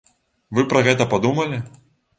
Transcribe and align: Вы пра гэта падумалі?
Вы 0.57 0.65
пра 0.73 0.83
гэта 0.89 1.09
падумалі? 1.15 1.65